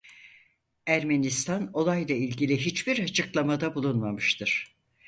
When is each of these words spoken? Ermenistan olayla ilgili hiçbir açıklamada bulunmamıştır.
Ermenistan 0.85 1.69
olayla 1.73 2.15
ilgili 2.15 2.57
hiçbir 2.65 2.99
açıklamada 3.03 3.75
bulunmamıştır. 3.75 4.75